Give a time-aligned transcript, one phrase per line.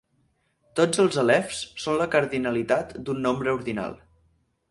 [0.79, 3.95] Tots els àlefs són la cardinalitat d'un nombre ordinal.